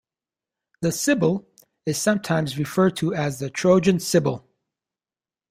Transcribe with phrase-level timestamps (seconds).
[0.81, 1.47] The Sibyl
[1.85, 4.47] is sometimes referred to as the Trojan Sibyl.